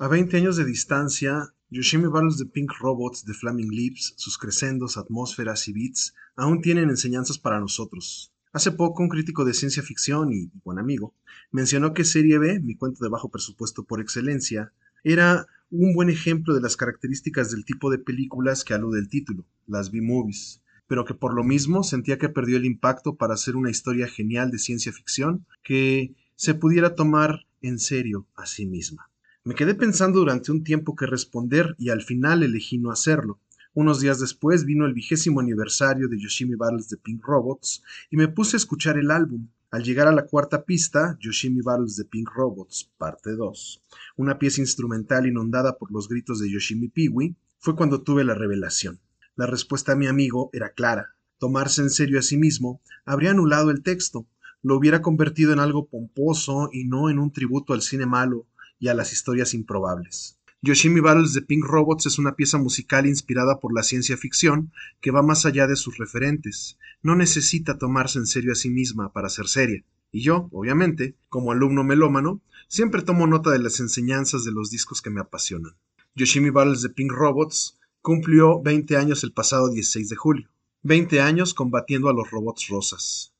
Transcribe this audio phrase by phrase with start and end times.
[0.00, 4.96] A 20 años de distancia, Yoshimi Battles de Pink Robots, de Flaming Lips, sus crescendos,
[4.96, 8.32] atmósferas y beats aún tienen enseñanzas para nosotros.
[8.52, 11.16] Hace poco un crítico de ciencia ficción y buen amigo
[11.50, 14.72] mencionó que Serie B, mi cuento de bajo presupuesto por excelencia,
[15.02, 19.46] era un buen ejemplo de las características del tipo de películas que alude el título,
[19.66, 23.70] las B-movies, pero que por lo mismo sentía que perdió el impacto para hacer una
[23.70, 29.10] historia genial de ciencia ficción que se pudiera tomar en serio a sí misma.
[29.48, 33.40] Me quedé pensando durante un tiempo qué responder y al final elegí no hacerlo.
[33.72, 38.28] Unos días después vino el vigésimo aniversario de Yoshimi Battles de Pink Robots y me
[38.28, 39.48] puse a escuchar el álbum.
[39.70, 43.82] Al llegar a la cuarta pista, Yoshimi Battles de Pink Robots, parte 2,
[44.18, 49.00] una pieza instrumental inundada por los gritos de Yoshimi Piwi, fue cuando tuve la revelación.
[49.34, 51.14] La respuesta a mi amigo era clara.
[51.38, 54.26] Tomarse en serio a sí mismo habría anulado el texto,
[54.60, 58.46] lo hubiera convertido en algo pomposo y no en un tributo al cine malo
[58.78, 60.38] y a las historias improbables.
[60.60, 65.12] Yoshimi Battles de Pink Robots es una pieza musical inspirada por la ciencia ficción que
[65.12, 66.78] va más allá de sus referentes.
[67.00, 69.84] No necesita tomarse en serio a sí misma para ser seria.
[70.10, 75.00] Y yo, obviamente, como alumno melómano, siempre tomo nota de las enseñanzas de los discos
[75.00, 75.76] que me apasionan.
[76.16, 80.48] Yoshimi Battles de Pink Robots cumplió 20 años el pasado 16 de julio.
[80.82, 83.32] 20 años combatiendo a los robots rosas.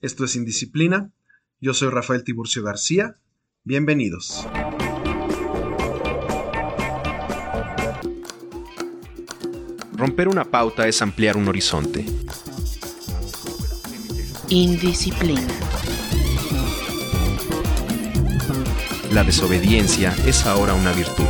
[0.00, 1.12] Esto es Indisciplina.
[1.60, 3.18] Yo soy Rafael Tiburcio García
[3.68, 4.46] Bienvenidos.
[9.92, 12.06] Romper una pauta es ampliar un horizonte.
[14.48, 15.42] Indisciplina.
[19.12, 21.26] La desobediencia es ahora una virtud.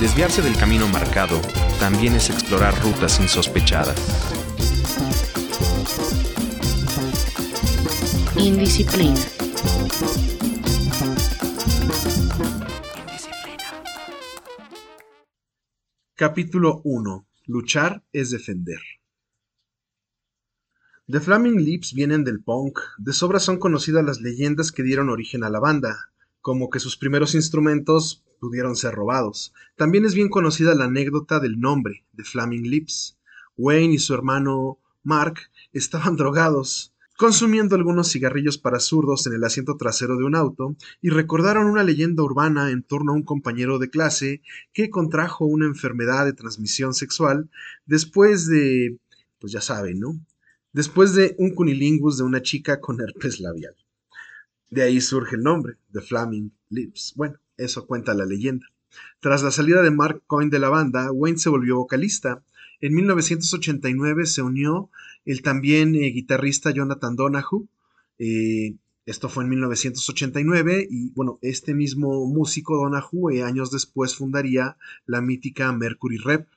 [0.00, 1.38] Desviarse del camino marcado
[1.78, 4.00] también es explorar rutas insospechadas.
[8.38, 9.39] Indisciplina.
[16.20, 17.26] Capítulo 1.
[17.46, 18.78] Luchar es defender.
[21.08, 22.78] The Flaming Lips vienen del punk.
[22.98, 26.12] De sobra son conocidas las leyendas que dieron origen a la banda,
[26.42, 29.54] como que sus primeros instrumentos pudieron ser robados.
[29.76, 33.18] También es bien conocida la anécdota del nombre, The Flaming Lips.
[33.56, 35.38] Wayne y su hermano Mark
[35.72, 41.10] estaban drogados consumiendo algunos cigarrillos para zurdos en el asiento trasero de un auto, y
[41.10, 44.40] recordaron una leyenda urbana en torno a un compañero de clase
[44.72, 47.50] que contrajo una enfermedad de transmisión sexual
[47.84, 48.96] después de,
[49.38, 50.18] pues ya saben, ¿no?
[50.72, 53.76] Después de un cunilingus de una chica con herpes labial.
[54.70, 57.12] De ahí surge el nombre, The Flaming Lips.
[57.16, 58.64] Bueno, eso cuenta la leyenda.
[59.20, 62.42] Tras la salida de Mark Coyne de la banda, Wayne se volvió vocalista.
[62.80, 64.90] En 1989 se unió
[65.24, 67.68] el también eh, guitarrista Jonathan Donahue.
[68.18, 74.76] Eh, esto fue en 1989 y bueno, este mismo músico Donahue eh, años después fundaría
[75.04, 76.48] la mítica Mercury Rep.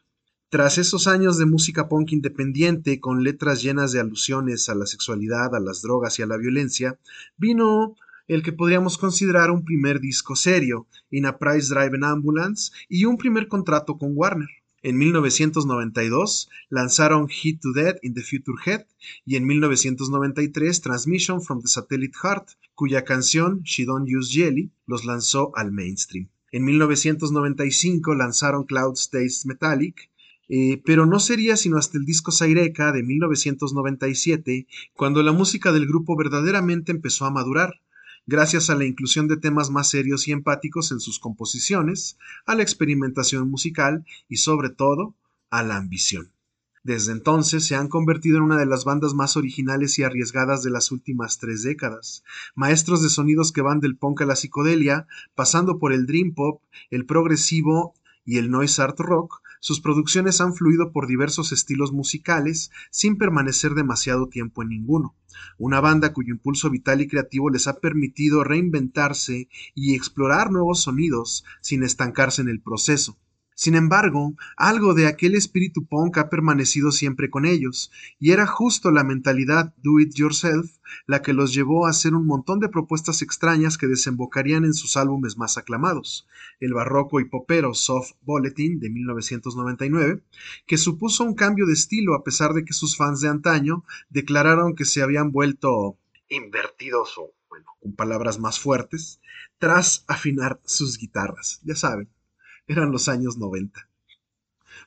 [0.50, 5.56] Tras esos años de música punk independiente con letras llenas de alusiones a la sexualidad,
[5.56, 7.00] a las drogas y a la violencia,
[7.38, 7.96] vino
[8.28, 13.18] el que podríamos considerar un primer disco serio, In a Price Drive Ambulance, y un
[13.18, 14.63] primer contrato con Warner.
[14.86, 18.86] En 1992 lanzaron Hit to Dead in the Future Head
[19.26, 25.06] y en 1993 Transmission from the Satellite Heart, cuya canción She Don't Use Jelly los
[25.06, 26.28] lanzó al mainstream.
[26.52, 30.12] En 1995 lanzaron Cloud Stays Metallic,
[30.50, 35.88] eh, pero no sería sino hasta el disco Saireka de 1997 cuando la música del
[35.88, 37.80] grupo verdaderamente empezó a madurar
[38.26, 42.64] gracias a la inclusión de temas más serios y empáticos en sus composiciones, a la
[42.64, 45.16] experimentación musical y sobre todo
[45.50, 46.32] a la ambición.
[46.84, 50.70] Desde entonces se han convertido en una de las bandas más originales y arriesgadas de
[50.70, 52.26] las últimas tres décadas,
[52.56, 56.62] maestros de sonidos que van del punk a la psicodelia, pasando por el dream pop,
[56.92, 57.94] el progresivo
[58.26, 63.76] y el noise art rock, sus producciones han fluido por diversos estilos musicales sin permanecer
[63.76, 65.16] demasiado tiempo en ninguno.
[65.58, 71.46] Una banda cuyo impulso vital y creativo les ha permitido reinventarse y explorar nuevos sonidos
[71.62, 73.18] sin estancarse en el proceso.
[73.56, 78.90] Sin embargo, algo de aquel espíritu punk ha permanecido siempre con ellos, y era justo
[78.92, 80.72] la mentalidad do it yourself
[81.06, 84.98] la que los llevó a hacer un montón de propuestas extrañas que desembocarían en sus
[84.98, 86.28] álbumes más aclamados,
[86.60, 90.24] el barroco y popero Soft Bulletin de 1999,
[90.66, 94.76] que supuso un cambio de estilo a pesar de que sus fans de antaño declararon
[94.76, 95.98] que se habían vuelto
[96.30, 99.20] invertidos o, bueno, con palabras más fuertes,
[99.60, 102.10] tras afinar sus guitarras, ya saben
[102.68, 103.88] eran los años 90.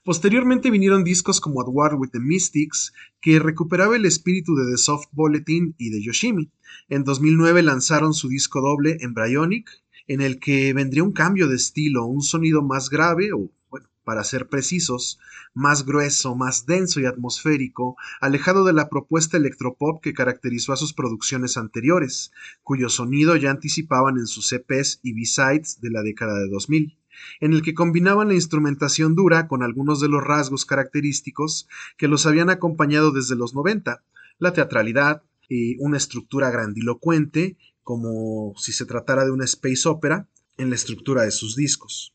[0.04, 4.78] Posteriormente vinieron discos como At War with the Mystics, que recuperaba el espíritu de The
[4.78, 6.50] Soft Bulletin y de Yoshimi.
[6.88, 9.68] En 2009 lanzaron su disco doble Embryonic
[10.06, 14.22] en el que vendría un cambio de estilo, un sonido más grave o, bueno, para
[14.22, 15.18] ser precisos,
[15.52, 20.92] más grueso, más denso y atmosférico, alejado de la propuesta electropop que caracterizó a sus
[20.92, 22.30] producciones anteriores,
[22.62, 26.96] cuyo sonido ya anticipaban en sus EPs y B-sides de la década de 2000
[27.40, 32.26] en el que combinaban la instrumentación dura con algunos de los rasgos característicos que los
[32.26, 34.02] habían acompañado desde los 90,
[34.38, 40.70] la teatralidad, y una estructura grandilocuente, como si se tratara de una space opera, en
[40.70, 42.14] la estructura de sus discos.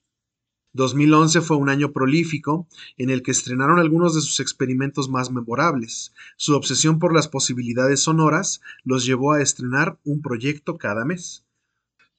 [0.73, 2.67] 2011 fue un año prolífico
[2.97, 6.13] en el que estrenaron algunos de sus experimentos más memorables.
[6.37, 11.43] Su obsesión por las posibilidades sonoras los llevó a estrenar un proyecto cada mes.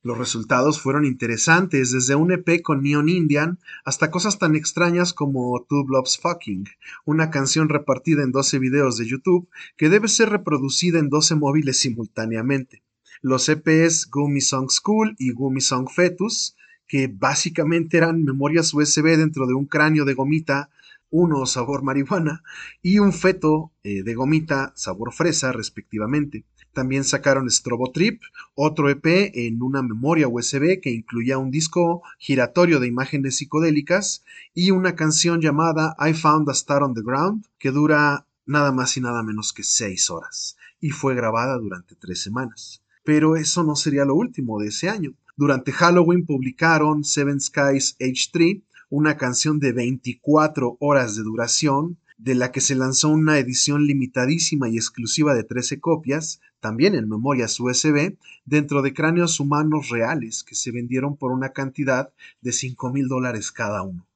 [0.04, 5.64] Los resultados fueron interesantes, desde un EP con Neon Indian hasta cosas tan extrañas como
[5.68, 6.64] Two Blobs Fucking,
[7.04, 11.78] una canción repartida en 12 videos de YouTube que debe ser reproducida en 12 móviles
[11.78, 12.82] simultáneamente.
[13.20, 16.56] Los EPs Gummy Song School y Gummy Song Fetus,
[16.88, 20.70] que básicamente eran memorias USB dentro de un cráneo de gomita,
[21.10, 22.42] uno sabor marihuana
[22.82, 26.44] y un feto eh, de gomita sabor fresa respectivamente.
[26.72, 28.22] También sacaron Strobo Trip,
[28.54, 34.24] otro EP en una memoria USB que incluía un disco giratorio de imágenes psicodélicas
[34.54, 38.96] y una canción llamada I Found a Star on the Ground que dura nada más
[38.96, 42.82] y nada menos que seis horas y fue grabada durante tres semanas.
[43.04, 45.14] Pero eso no sería lo último de ese año.
[45.36, 52.52] Durante Halloween publicaron Seven Skies H3, una canción de 24 horas de duración de la
[52.52, 58.16] que se lanzó una edición limitadísima y exclusiva de 13 copias, también en memorias USB,
[58.44, 63.50] dentro de cráneos humanos reales que se vendieron por una cantidad de 5 mil dólares
[63.50, 64.06] cada uno.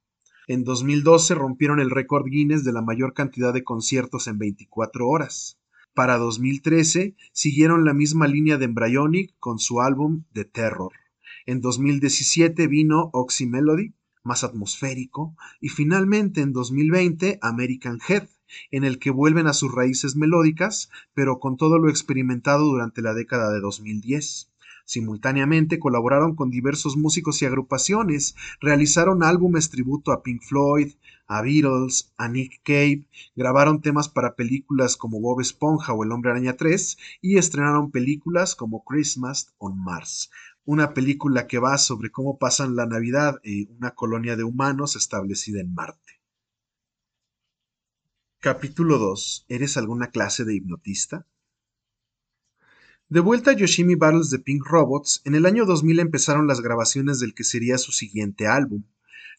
[0.46, 5.58] En 2012 rompieron el récord Guinness de la mayor cantidad de conciertos en 24 horas.
[5.92, 10.92] Para 2013 siguieron la misma línea de Embryonic con su álbum The Terror.
[11.44, 13.94] En 2017 vino Oxy Melody,
[14.26, 18.28] más atmosférico, y finalmente en 2020 American Head,
[18.70, 23.14] en el que vuelven a sus raíces melódicas, pero con todo lo experimentado durante la
[23.14, 24.50] década de 2010.
[24.84, 30.92] Simultáneamente colaboraron con diversos músicos y agrupaciones, realizaron álbumes tributo a Pink Floyd,
[31.26, 36.30] a Beatles, a Nick Cave, grabaron temas para películas como Bob Esponja o El Hombre
[36.30, 40.30] Araña 3 y estrenaron películas como Christmas on Mars,
[40.66, 45.60] una película que va sobre cómo pasan la Navidad en una colonia de humanos establecida
[45.60, 46.20] en Marte.
[48.40, 49.46] Capítulo 2.
[49.48, 51.24] ¿Eres alguna clase de hipnotista?
[53.08, 57.20] De vuelta a Yoshimi Battles de Pink Robots, en el año 2000 empezaron las grabaciones
[57.20, 58.82] del que sería su siguiente álbum.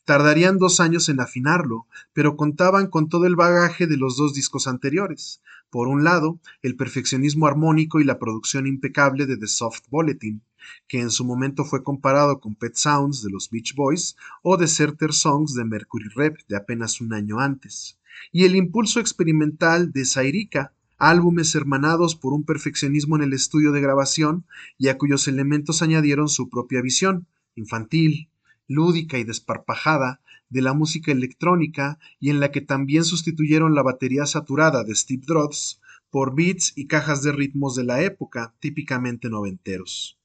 [0.07, 4.65] Tardarían dos años en afinarlo, pero contaban con todo el bagaje de los dos discos
[4.65, 5.41] anteriores.
[5.69, 10.41] Por un lado, el perfeccionismo armónico y la producción impecable de The Soft Bulletin,
[10.87, 15.11] que en su momento fue comparado con Pet Sounds de los Beach Boys o Deserter
[15.11, 17.99] Songs de Mercury Rev de apenas un año antes,
[18.31, 23.81] y el impulso experimental de Sairika, álbumes hermanados por un perfeccionismo en el estudio de
[23.81, 24.45] grabación
[24.77, 28.29] y a cuyos elementos añadieron su propia visión, infantil,
[28.67, 34.25] lúdica y desparpajada, de la música electrónica y en la que también sustituyeron la batería
[34.25, 40.17] saturada de Steve Drods por beats y cajas de ritmos de la época, típicamente noventeros.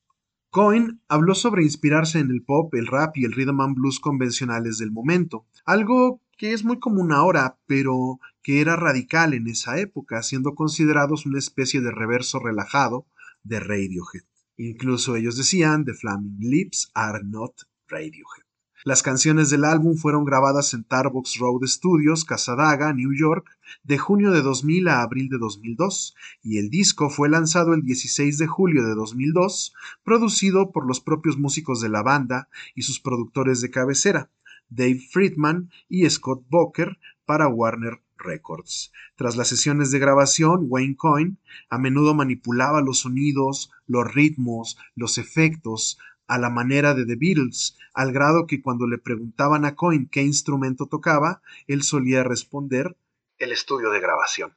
[0.50, 4.78] Cohen habló sobre inspirarse en el pop, el rap y el rhythm and blues convencionales
[4.78, 10.22] del momento, algo que es muy común ahora, pero que era radical en esa época,
[10.22, 13.06] siendo considerados una especie de reverso relajado
[13.42, 14.24] de Radiohead.
[14.58, 18.44] Incluso ellos decían, The Flaming Lips are not Radiohead.
[18.84, 23.46] Las canciones del álbum fueron grabadas en Tarbox Road Studios, Casadaga, New York,
[23.84, 28.38] de junio de 2000 a abril de 2002, y el disco fue lanzado el 16
[28.38, 33.60] de julio de 2002, producido por los propios músicos de la banda y sus productores
[33.60, 34.30] de cabecera,
[34.68, 38.92] Dave Friedman y Scott Boker, para Warner Records.
[39.16, 41.36] Tras las sesiones de grabación, Wayne Coyne
[41.68, 45.98] a menudo manipulaba los sonidos, los ritmos, los efectos,
[46.32, 50.22] a la manera de The Beatles, al grado que cuando le preguntaban a Coyne qué
[50.22, 52.96] instrumento tocaba, él solía responder
[53.36, 54.56] el estudio de grabación.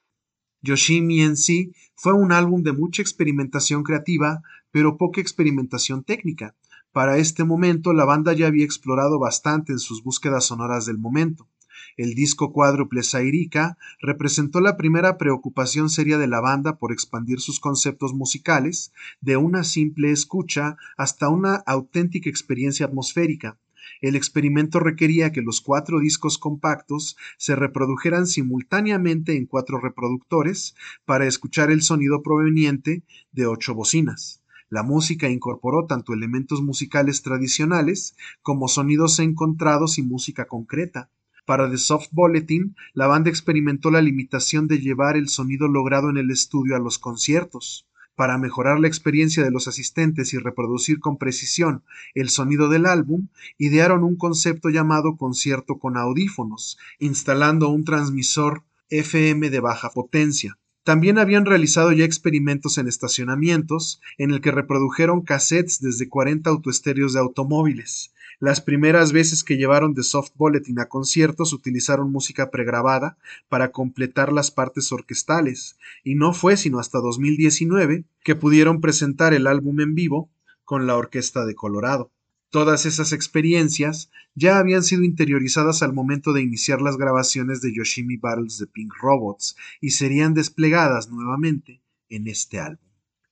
[0.61, 4.41] Yoshimi en sí fue un álbum de mucha experimentación creativa,
[4.71, 6.55] pero poca experimentación técnica.
[6.93, 11.49] Para este momento la banda ya había explorado bastante en sus búsquedas sonoras del momento.
[11.97, 17.59] El disco cuádruple Sairica representó la primera preocupación seria de la banda por expandir sus
[17.59, 23.57] conceptos musicales de una simple escucha hasta una auténtica experiencia atmosférica.
[24.01, 30.75] El experimento requería que los cuatro discos compactos se reprodujeran simultáneamente en cuatro reproductores
[31.05, 34.41] para escuchar el sonido proveniente de ocho bocinas.
[34.69, 41.11] La música incorporó tanto elementos musicales tradicionales como sonidos encontrados y música concreta.
[41.45, 46.17] Para The Soft Bulletin, la banda experimentó la limitación de llevar el sonido logrado en
[46.17, 47.87] el estudio a los conciertos.
[48.15, 51.83] Para mejorar la experiencia de los asistentes y reproducir con precisión
[52.15, 53.27] el sonido del álbum,
[53.59, 60.57] idearon un concepto llamado concierto con audífonos, instalando un transmisor FM de baja potencia.
[60.83, 67.13] También habían realizado ya experimentos en estacionamientos, en el que reprodujeron cassettes desde 40 autoestéreos
[67.13, 68.13] de automóviles.
[68.39, 74.33] Las primeras veces que llevaron The Soft Bulletin a conciertos utilizaron música pregrabada para completar
[74.33, 79.95] las partes orquestales, y no fue sino hasta 2019 que pudieron presentar el álbum en
[79.95, 80.29] vivo
[80.65, 82.11] con la Orquesta de Colorado.
[82.49, 88.17] Todas esas experiencias ya habían sido interiorizadas al momento de iniciar las grabaciones de Yoshimi
[88.17, 92.84] Battles de Pink Robots y serían desplegadas nuevamente en este álbum.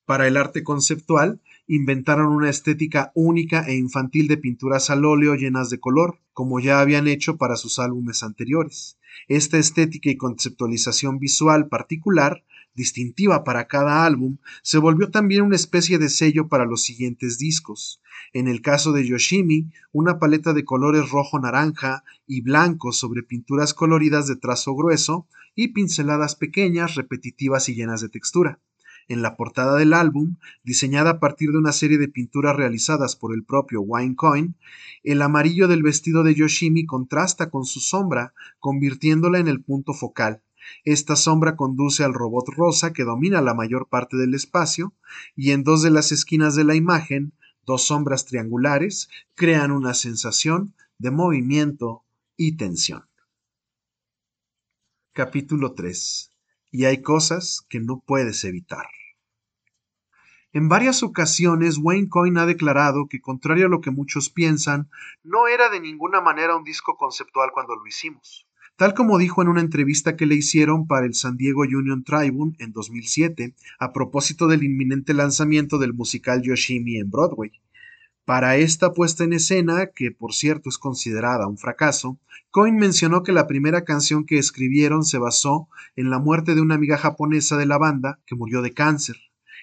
[0.05, 5.69] Para el arte conceptual, inventaron una estética única e infantil de pinturas al óleo llenas
[5.69, 8.97] de color, como ya habían hecho para sus álbumes anteriores.
[9.27, 12.43] Esta estética y conceptualización visual particular
[12.75, 18.01] distintiva para cada álbum, se volvió también una especie de sello para los siguientes discos.
[18.33, 23.73] En el caso de Yoshimi, una paleta de colores rojo, naranja y blanco sobre pinturas
[23.73, 28.59] coloridas de trazo grueso y pinceladas pequeñas, repetitivas y llenas de textura.
[29.07, 33.33] En la portada del álbum, diseñada a partir de una serie de pinturas realizadas por
[33.33, 34.55] el propio Winecoin,
[35.03, 40.41] el amarillo del vestido de Yoshimi contrasta con su sombra, convirtiéndola en el punto focal.
[40.85, 44.93] Esta sombra conduce al robot rosa que domina la mayor parte del espacio,
[45.35, 47.33] y en dos de las esquinas de la imagen,
[47.65, 52.03] dos sombras triangulares crean una sensación de movimiento
[52.37, 53.05] y tensión.
[55.13, 56.32] Capítulo 3.
[56.73, 58.87] Y hay cosas que no puedes evitar.
[60.51, 64.89] En varias ocasiones Wayne Coyne ha declarado que, contrario a lo que muchos piensan,
[65.23, 69.49] no era de ninguna manera un disco conceptual cuando lo hicimos tal como dijo en
[69.49, 74.47] una entrevista que le hicieron para el San Diego Union Tribune en 2007, a propósito
[74.47, 77.51] del inminente lanzamiento del musical Yoshimi en Broadway.
[78.25, 82.19] Para esta puesta en escena, que por cierto es considerada un fracaso,
[82.51, 86.75] Coyne mencionó que la primera canción que escribieron se basó en la muerte de una
[86.75, 89.17] amiga japonesa de la banda que murió de cáncer.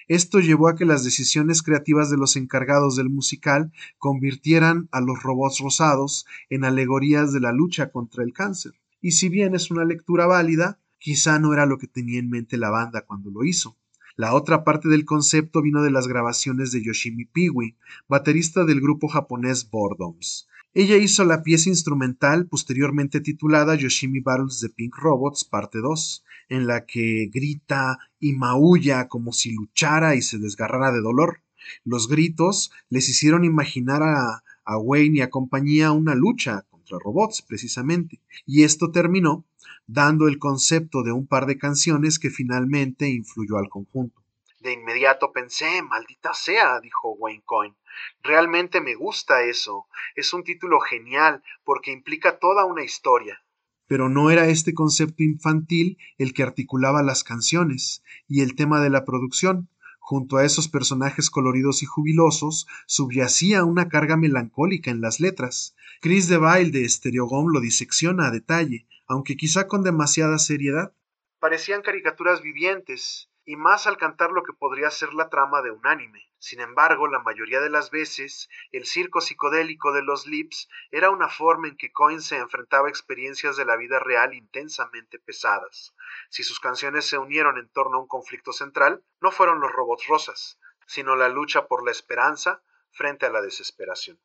[0.08, 5.22] Esto llevó a que las decisiones creativas de los encargados del musical convirtieran a los
[5.22, 9.84] robots rosados en alegorías de la lucha contra el cáncer y si bien es una
[9.84, 13.76] lectura válida, quizá no era lo que tenía en mente la banda cuando lo hizo.
[14.20, 19.08] La otra parte del concepto vino de las grabaciones de Yoshimi Piwi, baterista del grupo
[19.08, 20.46] japonés Boredoms.
[20.74, 26.66] Ella hizo la pieza instrumental posteriormente titulada Yoshimi Battles de Pink Robots Parte 2, en
[26.66, 31.40] la que grita y maulla como si luchara y se desgarrara de dolor.
[31.82, 36.66] Los gritos les hicieron imaginar a, a Wayne y a compañía una lucha
[36.98, 38.20] robots, precisamente.
[38.46, 39.44] Y esto terminó
[39.92, 44.22] dando el concepto de un par de canciones que finalmente influyó al conjunto.
[44.60, 47.74] De inmediato pensé, maldita sea, dijo Wayne Coyne.
[48.22, 49.86] Realmente me gusta eso.
[50.14, 53.42] Es un título genial porque implica toda una historia.
[53.88, 58.90] Pero no era este concepto infantil el que articulaba las canciones y el tema de
[58.90, 59.68] la producción,
[60.10, 65.76] Junto a esos personajes coloridos y jubilosos subyacía una carga melancólica en las letras.
[66.00, 70.94] Chris DeVille de Stereogum lo disecciona a detalle, aunque quizá con demasiada seriedad.
[71.40, 75.84] Parecían caricaturas vivientes, y más al cantar lo que podría ser la trama de un
[75.84, 76.30] anime.
[76.38, 81.28] Sin embargo, la mayoría de las veces, el circo psicodélico de los Lips era una
[81.28, 85.92] forma en que Coin se enfrentaba a experiencias de la vida real intensamente pesadas.
[86.28, 90.06] Si sus canciones se unieron en torno a un conflicto central, no fueron los robots
[90.06, 92.62] rosas, sino la lucha por la esperanza
[92.92, 94.20] frente a la desesperación.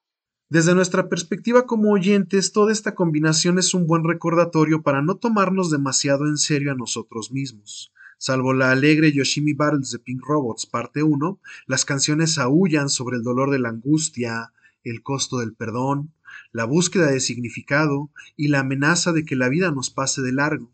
[0.47, 5.71] Desde nuestra perspectiva como oyentes, toda esta combinación es un buen recordatorio para no tomarnos
[5.71, 7.91] demasiado en serio a nosotros mismos.
[8.19, 13.23] Salvo la alegre Yoshimi Battles de Pink Robots parte 1, las canciones aullan sobre el
[13.23, 16.13] dolor de la angustia, el costo del perdón,
[16.51, 20.71] la búsqueda de significado y la amenaza de que la vida nos pase de largo.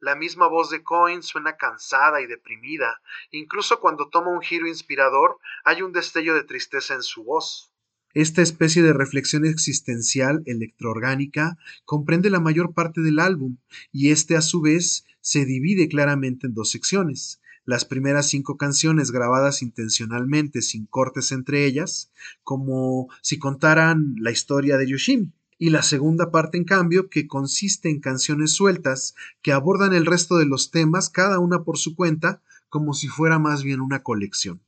[0.00, 3.00] La misma voz de Coin suena cansada y deprimida,
[3.30, 7.73] incluso cuando toma un giro inspirador hay un destello de tristeza en su voz.
[8.14, 13.56] Esta especie de reflexión existencial electroorgánica comprende la mayor parte del álbum
[13.90, 17.40] y este a su vez se divide claramente en dos secciones.
[17.64, 22.12] Las primeras cinco canciones grabadas intencionalmente sin cortes entre ellas,
[22.44, 27.88] como si contaran la historia de Yoshimi, y la segunda parte en cambio que consiste
[27.88, 32.42] en canciones sueltas que abordan el resto de los temas cada una por su cuenta
[32.68, 34.60] como si fuera más bien una colección.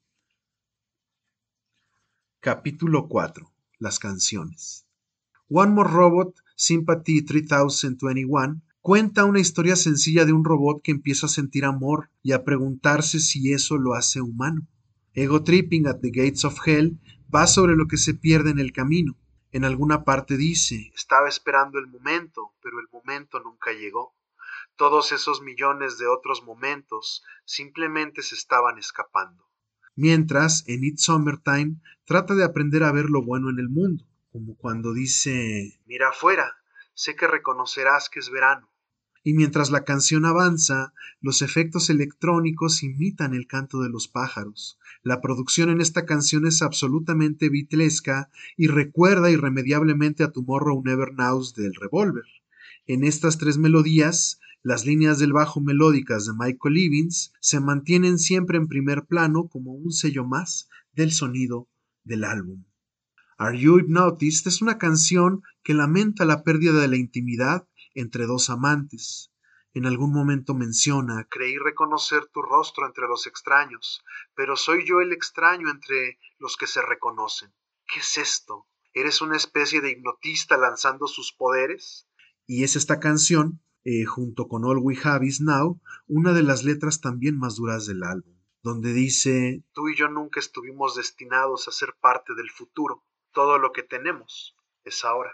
[2.46, 3.52] Capítulo 4.
[3.80, 4.86] Las canciones.
[5.50, 11.28] One More Robot, Sympathy 3021, cuenta una historia sencilla de un robot que empieza a
[11.28, 14.68] sentir amor y a preguntarse si eso lo hace humano.
[15.12, 17.00] Ego Tripping at the Gates of Hell
[17.34, 19.16] va sobre lo que se pierde en el camino.
[19.50, 24.14] En alguna parte dice, estaba esperando el momento, pero el momento nunca llegó.
[24.76, 29.45] Todos esos millones de otros momentos simplemente se estaban escapando.
[29.96, 34.54] Mientras, en It's Summertime, trata de aprender a ver lo bueno en el mundo, como
[34.54, 36.56] cuando dice, mira afuera,
[36.92, 38.68] sé que reconocerás que es verano.
[39.24, 44.78] Y mientras la canción avanza, los efectos electrónicos imitan el canto de los pájaros.
[45.02, 51.54] La producción en esta canción es absolutamente vitlesca y recuerda irremediablemente a Tomorrow Never Knows
[51.54, 52.26] del Revolver.
[52.86, 58.58] En estas tres melodías, las líneas del bajo melódicas de Michael Evans se mantienen siempre
[58.58, 61.68] en primer plano como un sello más del sonido
[62.02, 62.64] del álbum.
[63.38, 68.50] Are You Hypnotized es una canción que lamenta la pérdida de la intimidad entre dos
[68.50, 69.30] amantes.
[69.72, 74.02] En algún momento menciona, creí reconocer tu rostro entre los extraños,
[74.34, 77.54] pero soy yo el extraño entre los que se reconocen.
[77.86, 78.66] ¿Qué es esto?
[78.92, 82.08] ¿Eres una especie de hipnotista lanzando sus poderes?
[82.48, 86.64] Y es esta canción eh, junto con All We Have Is Now, una de las
[86.64, 91.70] letras también más duras del álbum, donde dice, tú y yo nunca estuvimos destinados a
[91.70, 95.30] ser parte del futuro, todo lo que tenemos es ahora.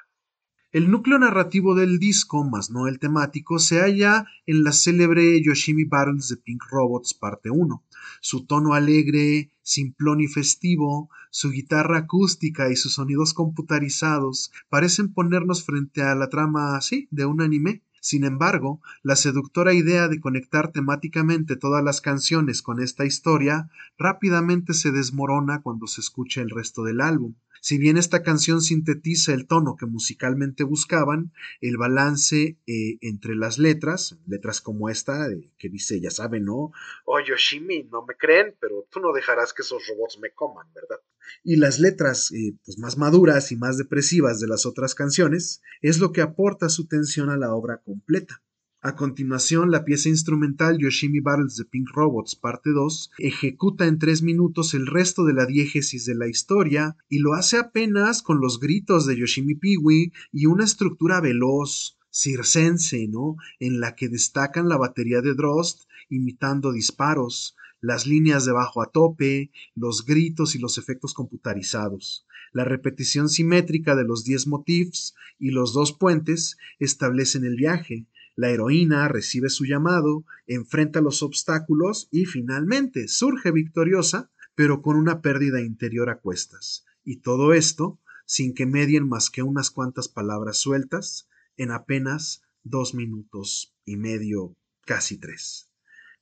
[0.71, 5.85] El núcleo narrativo del disco, más no el temático, se halla en la célebre Yoshimi
[5.85, 7.83] Battles de Pink Robots parte 1.
[8.21, 15.65] Su tono alegre, simplón y festivo, su guitarra acústica y sus sonidos computarizados parecen ponernos
[15.65, 20.73] frente a la trama así de un anime sin embargo, la seductora idea de conectar
[20.73, 26.83] temáticamente todas las canciones con esta historia rápidamente se desmorona cuando se escucha el resto
[26.83, 27.37] del álbum.
[27.61, 33.59] Si bien esta canción sintetiza el tono que musicalmente buscaban, el balance eh, entre las
[33.59, 36.73] letras, letras como esta, que dice, ya saben, ¿no?
[37.05, 40.99] Oh, Yoshimi, no me creen, pero tú no dejarás que esos robots me coman, ¿verdad?
[41.45, 45.99] Y las letras eh, pues más maduras y más depresivas de las otras canciones es
[45.99, 48.43] lo que aporta su tensión a la obra completa.
[48.85, 54.23] A continuación, la pieza instrumental Yoshimi Battles de Pink Robots Parte 2 ejecuta en tres
[54.23, 58.59] minutos el resto de la diégesis de la historia y lo hace apenas con los
[58.59, 63.37] gritos de Yoshimi Piwi y una estructura veloz, circense, ¿no?
[63.61, 68.91] En la que destacan la batería de Drost imitando disparos, las líneas de bajo a
[68.91, 72.27] tope, los gritos y los efectos computarizados.
[72.53, 78.49] La repetición simétrica de los diez motifs y los dos puentes establecen el viaje, la
[78.49, 85.61] heroína recibe su llamado, enfrenta los obstáculos y finalmente surge victoriosa, pero con una pérdida
[85.61, 86.85] interior a cuestas.
[87.05, 92.95] Y todo esto sin que medien más que unas cuantas palabras sueltas en apenas dos
[92.95, 95.72] minutos y medio, casi tres.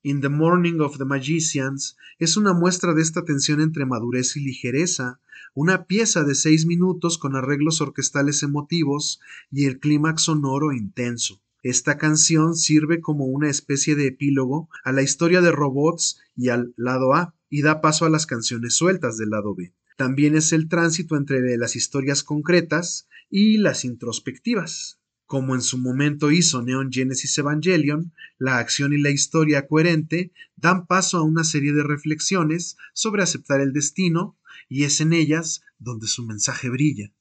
[0.03, 4.41] In the Morning of the Magicians es una muestra de esta tensión entre madurez y
[4.41, 5.21] ligereza,
[5.55, 11.43] una pieza de seis minutos con arreglos orquestales emotivos y el clímax sonoro intenso.
[11.63, 16.73] Esta canción sirve como una especie de epílogo a la historia de robots y al
[16.79, 19.75] lado A, y da paso a las canciones sueltas del lado B.
[19.99, 25.00] También es el tránsito entre las historias concretas y las introspectivas.
[25.31, 30.89] Como en su momento hizo Neon Genesis Evangelion, la acción y la historia coherente dan
[30.89, 34.37] paso a una serie de reflexiones sobre aceptar el destino,
[34.69, 37.13] y es en ellas donde su mensaje brilla.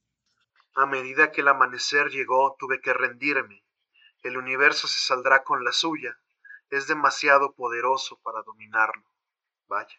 [0.73, 3.63] A medida que el amanecer llegó, tuve que rendirme
[4.23, 6.17] el universo se saldrá con la suya.
[6.69, 9.03] Es demasiado poderoso para dominarlo.
[9.67, 9.95] Vaya.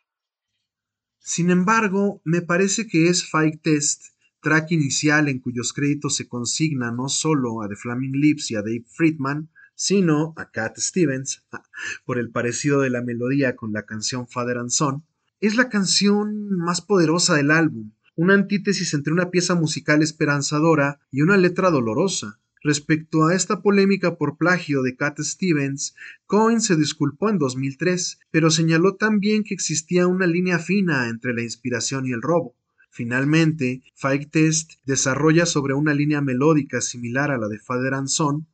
[1.19, 6.91] Sin embargo, me parece que es Fight Test, track inicial en cuyos créditos se consigna
[6.91, 11.45] no solo a The Flaming Lips y a Dave Friedman, sino a Cat Stevens,
[12.05, 15.05] por el parecido de la melodía con la canción Father and Son,
[15.41, 21.23] es la canción más poderosa del álbum, una antítesis entre una pieza musical esperanzadora y
[21.23, 22.39] una letra dolorosa.
[22.63, 25.95] Respecto a esta polémica por plagio de Cat Stevens,
[26.27, 31.43] Cohen se disculpó en 2003, pero señaló también que existía una línea fina entre la
[31.43, 32.55] inspiración y el robo.
[32.91, 38.47] Finalmente, Fight Test desarrolla sobre una línea melódica similar a la de Father and Son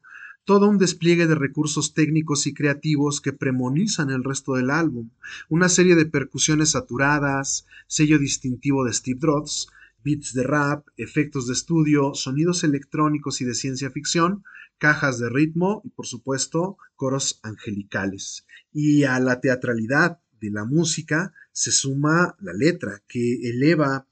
[0.46, 5.10] todo un despliegue de recursos técnicos y creativos que premonizan el resto del álbum,
[5.48, 9.66] una serie de percusiones saturadas, sello distintivo de Steve Drotz,
[10.04, 14.44] beats de rap, efectos de estudio, sonidos electrónicos y de ciencia ficción,
[14.78, 18.46] cajas de ritmo y por supuesto coros angelicales.
[18.72, 24.06] Y a la teatralidad de la música se suma la letra que eleva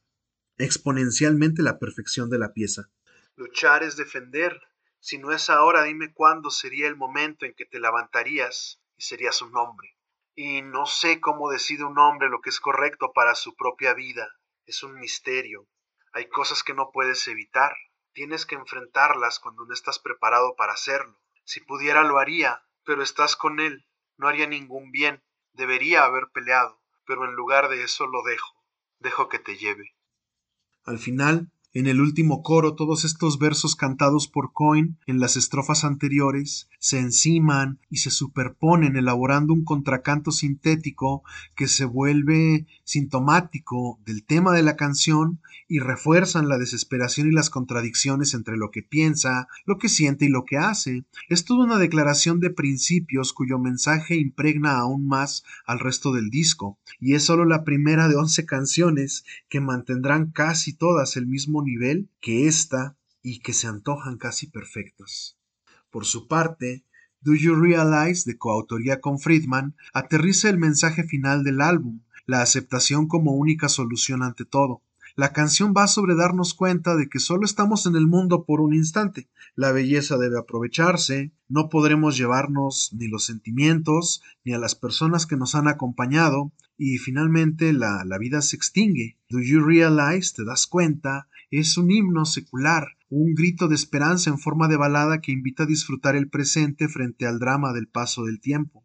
[0.59, 2.91] exponencialmente la perfección de la pieza.
[3.37, 4.61] Luchar es defender.
[5.01, 9.43] Si no es ahora, dime cuándo sería el momento en que te levantarías y serías
[9.43, 9.97] un hombre.
[10.37, 14.29] Y no sé cómo decide un hombre lo que es correcto para su propia vida.
[14.67, 15.69] Es un misterio.
[16.13, 17.75] Hay cosas que no puedes evitar.
[18.13, 21.21] Tienes que enfrentarlas cuando no estás preparado para hacerlo.
[21.45, 23.87] Si pudiera lo haría, pero estás con él.
[24.17, 25.25] No haría ningún bien.
[25.53, 28.65] Debería haber peleado, pero en lugar de eso lo dejo.
[29.01, 29.95] Dejo que te lleve.
[30.85, 35.83] Al final, en el último coro, todos estos versos cantados por Coin en las estrofas
[35.83, 41.25] anteriores se enciman y se superponen elaborando un contracanto sintético
[41.57, 47.51] que se vuelve sintomático del tema de la canción y refuerzan la desesperación y las
[47.51, 51.05] contradicciones entre lo que piensa, lo que siente y lo que hace.
[51.29, 56.79] Es toda una declaración de principios cuyo mensaje impregna aún más al resto del disco,
[57.01, 62.09] y es solo la primera de once canciones que mantendrán casi todas el mismo nivel
[62.21, 65.37] que esta y que se antojan casi perfectas.
[65.91, 66.85] Por su parte,
[67.21, 73.09] Do You Realize, de coautoría con Friedman, aterriza el mensaje final del álbum, la aceptación
[73.09, 74.83] como única solución ante todo.
[75.17, 78.75] La canción va sobre darnos cuenta de que solo estamos en el mundo por un
[78.75, 79.29] instante.
[79.55, 85.37] La belleza debe aprovecharse, no podremos llevarnos ni los sentimientos, ni a las personas que
[85.37, 89.17] nos han acompañado, y finalmente la, la vida se extingue.
[89.31, 90.35] Do you realize?
[90.35, 91.29] ¿Te das cuenta?
[91.49, 95.67] Es un himno secular, un grito de esperanza en forma de balada que invita a
[95.67, 98.84] disfrutar el presente frente al drama del paso del tiempo.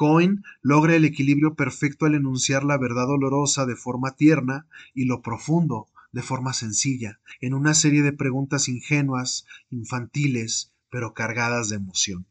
[0.00, 5.20] Cohen logra el equilibrio perfecto al enunciar la verdad dolorosa de forma tierna y lo
[5.20, 12.26] profundo de forma sencilla, en una serie de preguntas ingenuas, infantiles, pero cargadas de emoción.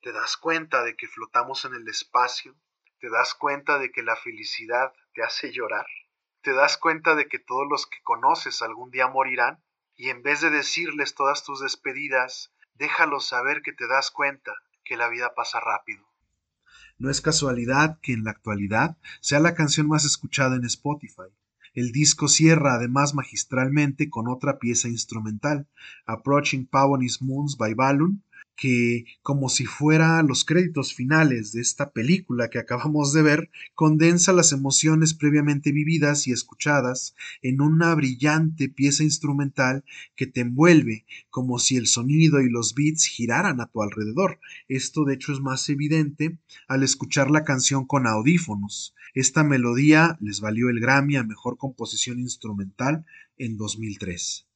[0.00, 2.56] ¿Te das cuenta de que flotamos en el espacio?
[3.00, 5.84] ¿Te das cuenta de que la felicidad te hace llorar?
[6.40, 9.62] ¿Te das cuenta de que todos los que conoces algún día morirán?
[9.94, 14.54] Y en vez de decirles todas tus despedidas, déjalos saber que te das cuenta
[14.84, 16.09] que la vida pasa rápido.
[17.00, 21.32] No es casualidad que en la actualidad sea la canción más escuchada en Spotify.
[21.72, 25.66] El disco cierra además magistralmente con otra pieza instrumental,
[26.04, 28.22] Approaching Pavonis Moons by Balloon,
[28.56, 34.32] que, como si fuera los créditos finales de esta película que acabamos de ver, condensa
[34.32, 39.84] las emociones previamente vividas y escuchadas en una brillante pieza instrumental
[40.14, 44.40] que te envuelve como si el sonido y los beats giraran a tu alrededor.
[44.68, 48.94] Esto de hecho es más evidente al escuchar la canción con audífonos.
[49.14, 53.04] Esta melodía les valió el Grammy a Mejor Composición Instrumental
[53.38, 54.49] en 2003.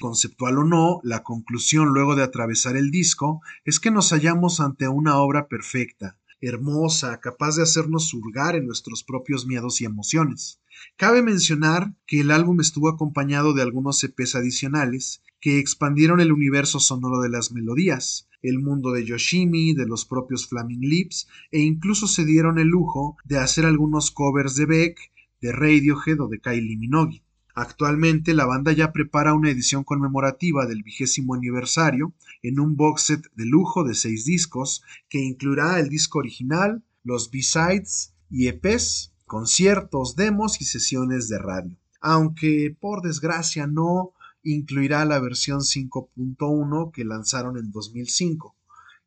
[0.00, 4.86] Conceptual o no, la conclusión luego de atravesar el disco es que nos hallamos ante
[4.86, 10.60] una obra perfecta, hermosa, capaz de hacernos surgar en nuestros propios miedos y emociones.
[10.96, 16.78] Cabe mencionar que el álbum estuvo acompañado de algunos EPs adicionales que expandieron el universo
[16.78, 22.06] sonoro de las melodías, el mundo de Yoshimi, de los propios Flaming Lips, e incluso
[22.06, 24.98] se dieron el lujo de hacer algunos covers de Beck,
[25.40, 27.24] de Radiohead o de Kylie Minogue.
[27.60, 33.32] Actualmente la banda ya prepara una edición conmemorativa del vigésimo aniversario en un box set
[33.34, 40.14] de lujo de seis discos que incluirá el disco original, los B-sides y EPs, conciertos,
[40.14, 41.76] demos y sesiones de radio.
[42.00, 44.12] Aunque por desgracia no
[44.44, 48.54] incluirá la versión 5.1 que lanzaron en 2005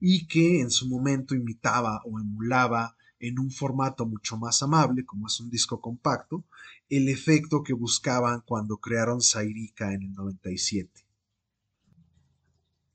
[0.01, 5.27] y que en su momento imitaba o emulaba en un formato mucho más amable, como
[5.27, 6.43] es un disco compacto,
[6.89, 11.05] el efecto que buscaban cuando crearon Sairica en el 97.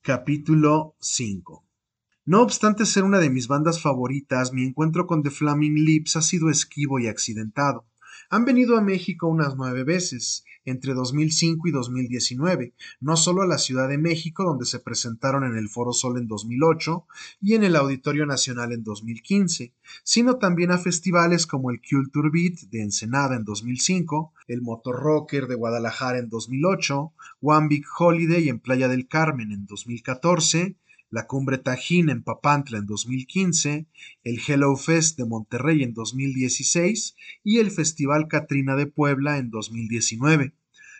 [0.03, 1.65] Capítulo 5
[2.27, 6.23] No obstante ser una de mis bandas favoritas, mi encuentro con The Flaming Lips ha
[6.23, 7.87] sido esquivo y accidentado.
[8.31, 13.57] Han venido a México unas nueve veces, entre 2005 y 2019, no solo a la
[13.57, 17.07] Ciudad de México, donde se presentaron en el Foro Sol en 2008
[17.41, 22.69] y en el Auditorio Nacional en 2015, sino también a festivales como el Culture Beat
[22.71, 28.59] de Ensenada en 2005, el Motor Rocker de Guadalajara en 2008, One Big Holiday en
[28.59, 30.77] Playa del Carmen en 2014,
[31.17, 33.87] la Cumbre Tajín en Papantla en 2015,
[34.23, 40.53] el Hello Fest de Monterrey en 2016 y el Festival Catrina de Puebla en 2019.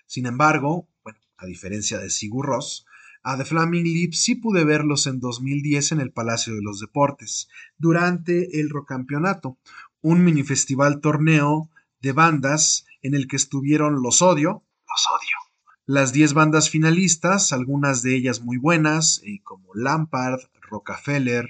[0.07, 2.87] Sin embargo, bueno, a diferencia de Sigur Ross,
[3.23, 7.51] a The Flaming Lips sí pude verlos en 2010 en el Palacio de los Deportes,
[7.77, 9.59] durante el Rocampeonato,
[10.01, 11.69] un mini festival torneo
[12.01, 15.46] de bandas en el que estuvieron Los Odio, Los Odio,
[15.89, 21.49] las 10 bandas finalistas, algunas de ellas muy buenas, eh, como Lampard, Rockefeller,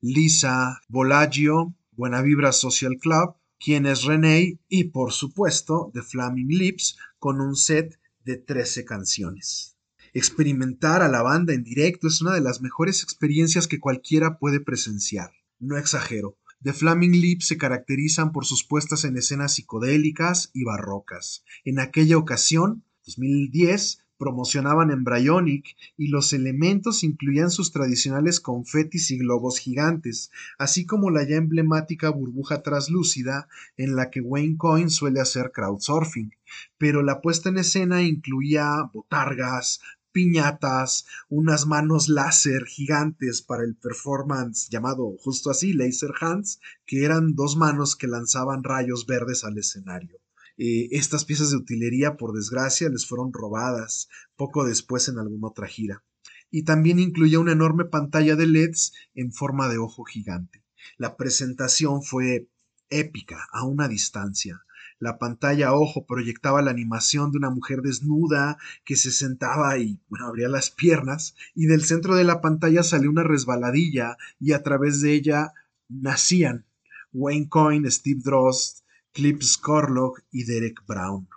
[0.00, 6.96] Lisa, Volagio, Buena Vibra Social Club, Quien es René y por supuesto The Flaming Lips
[7.18, 9.76] con un set de 13 canciones.
[10.14, 14.60] Experimentar a la banda en directo es una de las mejores experiencias que cualquiera puede
[14.60, 15.30] presenciar.
[15.58, 16.38] No exagero.
[16.62, 21.44] The Flaming Lips se caracterizan por sus puestas en escenas psicodélicas y barrocas.
[21.64, 29.58] En aquella ocasión, 2010, promocionaban Embryonic y los elementos incluían sus tradicionales confetis y globos
[29.58, 35.50] gigantes, así como la ya emblemática burbuja traslúcida en la que Wayne Coyne suele hacer
[35.52, 36.32] crowdsurfing.
[36.78, 39.80] Pero la puesta en escena incluía botargas,
[40.12, 47.34] piñatas, unas manos láser gigantes para el performance llamado justo así Laser Hands, que eran
[47.34, 50.23] dos manos que lanzaban rayos verdes al escenario.
[50.56, 55.66] Eh, estas piezas de utilería, por desgracia, les fueron robadas poco después en alguna otra
[55.66, 56.04] gira.
[56.50, 60.62] Y también incluía una enorme pantalla de LEDs en forma de ojo gigante.
[60.96, 62.48] La presentación fue
[62.90, 64.64] épica, a una distancia.
[65.00, 70.48] La pantalla ojo proyectaba la animación de una mujer desnuda que se sentaba y, abría
[70.48, 75.14] las piernas, y del centro de la pantalla salió una resbaladilla y a través de
[75.14, 75.52] ella
[75.88, 76.64] nacían
[77.12, 78.83] Wayne Coyne, Steve Drost,
[79.14, 81.28] Clip Scorlock y Derek Brown.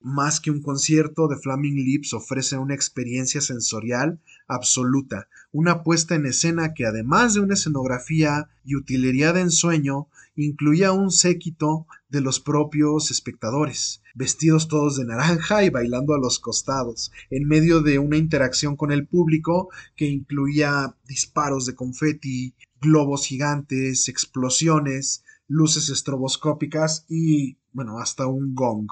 [0.00, 6.26] Más que un concierto, The Flaming Lips ofrece una experiencia sensorial absoluta, una puesta en
[6.26, 12.38] escena que además de una escenografía y utilería de ensueño, incluía un séquito de los
[12.38, 18.18] propios espectadores, vestidos todos de naranja y bailando a los costados, en medio de una
[18.18, 27.58] interacción con el público que incluía disparos de confeti, globos gigantes, explosiones, luces estroboscópicas y,
[27.72, 28.88] bueno, hasta un gong.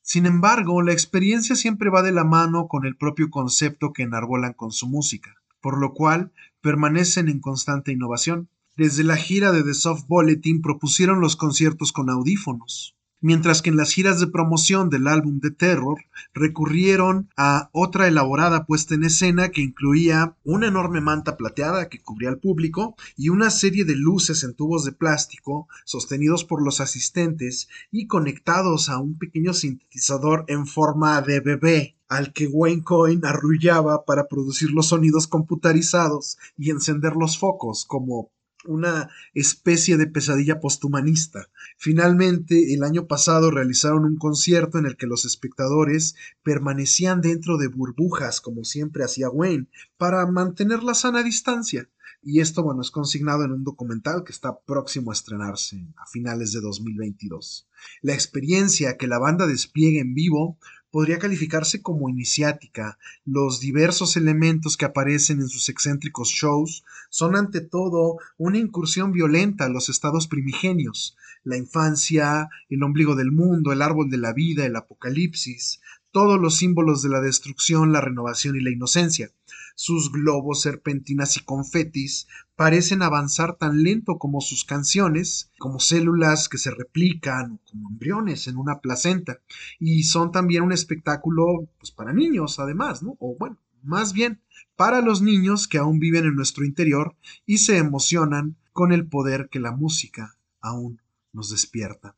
[0.00, 4.52] Sin embargo, la experiencia siempre va de la mano con el propio concepto que enarbolan
[4.52, 8.48] con su música, por lo cual permanecen en constante innovación.
[8.76, 13.78] Desde la gira de The Soft Bulletin propusieron los conciertos con audífonos, mientras que en
[13.78, 15.96] las giras de promoción del álbum de Terror
[16.34, 22.28] recurrieron a otra elaborada puesta en escena que incluía una enorme manta plateada que cubría
[22.28, 27.70] al público y una serie de luces en tubos de plástico sostenidos por los asistentes
[27.90, 34.04] y conectados a un pequeño sintetizador en forma de bebé al que Wayne Coyne arrullaba
[34.04, 38.30] para producir los sonidos computarizados y encender los focos como
[38.66, 41.48] una especie de pesadilla posthumanista.
[41.76, 47.68] Finalmente, el año pasado realizaron un concierto en el que los espectadores permanecían dentro de
[47.68, 51.88] burbujas, como siempre hacía Wayne, para mantener la sana distancia.
[52.26, 56.52] Y esto, bueno, es consignado en un documental que está próximo a estrenarse a finales
[56.52, 57.68] de 2022.
[58.00, 60.58] La experiencia que la banda despliegue en vivo
[60.94, 62.98] podría calificarse como iniciática.
[63.24, 69.64] Los diversos elementos que aparecen en sus excéntricos shows son ante todo una incursión violenta
[69.64, 74.66] a los estados primigenios, la infancia, el ombligo del mundo, el árbol de la vida,
[74.66, 75.80] el apocalipsis,
[76.14, 79.32] todos los símbolos de la destrucción, la renovación y la inocencia.
[79.74, 86.56] Sus globos, serpentinas y confetis parecen avanzar tan lento como sus canciones, como células que
[86.56, 89.40] se replican o como embriones en una placenta.
[89.80, 93.16] Y son también un espectáculo pues, para niños, además, ¿no?
[93.18, 94.40] O bueno, más bien
[94.76, 99.48] para los niños que aún viven en nuestro interior y se emocionan con el poder
[99.50, 102.14] que la música aún nos despierta.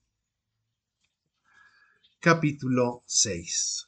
[2.21, 3.87] Capítulo 6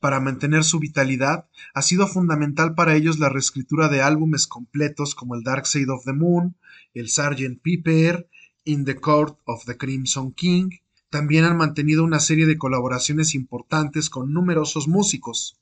[0.00, 5.34] para mantener su vitalidad, ha sido fundamental para ellos la reescritura de álbumes completos como
[5.34, 6.56] el Dark Side of the Moon,
[6.94, 7.60] el Sgt.
[7.62, 8.28] Pepper,
[8.64, 10.70] In the Court of the Crimson King.
[11.10, 15.58] También han mantenido una serie de colaboraciones importantes con numerosos músicos,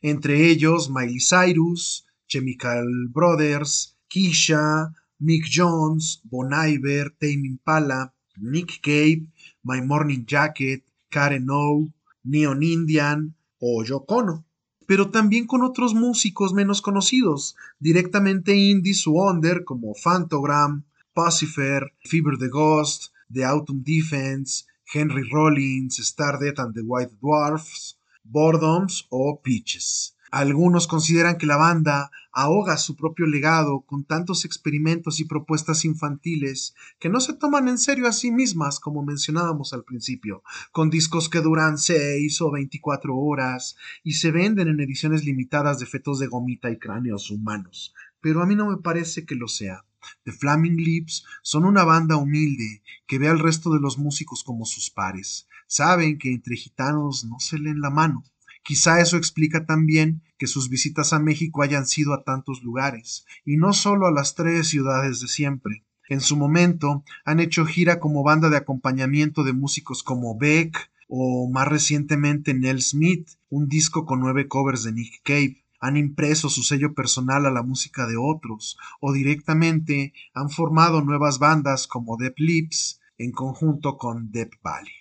[0.00, 9.26] entre ellos Miley Cyrus, Chemical Brothers, Keisha, Mick Jones, Bon Iver, Tame Impala, Nick Cave,
[9.62, 10.84] My Morning Jacket,
[11.16, 11.88] Karen O,
[12.24, 14.44] Neon Indian, o Yokono,
[14.86, 22.36] pero también con otros músicos menos conocidos, directamente indies o under como Phantogram, Pacifer, Fever
[22.36, 30.14] the Ghost, The Autumn Defense, Henry Rollins, Stardead and the White Dwarfs, Boredoms o Peaches.
[30.36, 36.74] Algunos consideran que la banda ahoga su propio legado con tantos experimentos y propuestas infantiles
[36.98, 41.30] que no se toman en serio a sí mismas, como mencionábamos al principio, con discos
[41.30, 46.26] que duran 6 o 24 horas y se venden en ediciones limitadas de fetos de
[46.26, 47.94] gomita y cráneos humanos.
[48.20, 49.86] Pero a mí no me parece que lo sea.
[50.24, 54.66] The Flaming Lips son una banda humilde que ve al resto de los músicos como
[54.66, 55.48] sus pares.
[55.66, 58.22] Saben que entre gitanos no se leen la mano
[58.66, 63.56] Quizá eso explica también que sus visitas a México hayan sido a tantos lugares, y
[63.56, 65.84] no solo a las tres ciudades de siempre.
[66.08, 71.48] En su momento han hecho gira como banda de acompañamiento de músicos como Beck, o
[71.50, 75.64] más recientemente Nell Smith, un disco con nueve covers de Nick Cave.
[75.80, 81.38] Han impreso su sello personal a la música de otros, o directamente han formado nuevas
[81.38, 84.92] bandas como Deep Lips en conjunto con Deep Valley.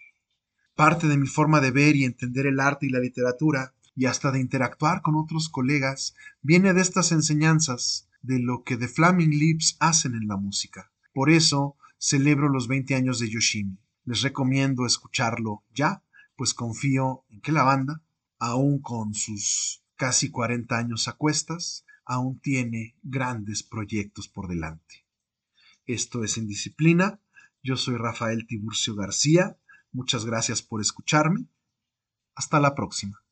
[0.76, 4.31] Parte de mi forma de ver y entender el arte y la literatura, y hasta
[4.31, 9.77] de interactuar con otros colegas, viene de estas enseñanzas, de lo que The Flaming Lips
[9.79, 10.91] hacen en la música.
[11.13, 13.79] Por eso celebro los 20 años de Yoshimi.
[14.03, 16.03] Les recomiendo escucharlo ya,
[16.36, 18.03] pues confío en que la banda,
[18.38, 25.05] aún con sus casi 40 años a cuestas, aún tiene grandes proyectos por delante.
[25.86, 27.19] Esto es Indisciplina.
[27.63, 29.58] Yo soy Rafael Tiburcio García.
[29.91, 31.47] Muchas gracias por escucharme.
[32.36, 33.24] Hasta la próxima.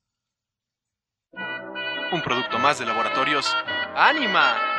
[2.14, 3.58] Un producto más de laboratorios.
[3.96, 4.73] ¡Anima!